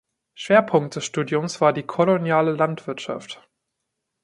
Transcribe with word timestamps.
Schwerpunkt 0.33 0.95
des 0.95 1.05
Studiums 1.05 1.61
war 1.61 1.73
die 1.73 1.83
koloniale 1.85 2.53
Landwirtschaft. 2.53 3.47